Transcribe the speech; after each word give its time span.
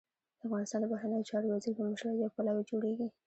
د 0.39 0.41
افغانستان 0.47 0.79
د 0.81 0.85
بهرنیو 0.91 1.27
چارو 1.29 1.47
وزیر 1.55 1.73
په 1.77 1.83
مشرۍ 1.89 2.15
يو 2.17 2.33
پلاوی 2.35 2.63
جوړېږي. 2.69 3.07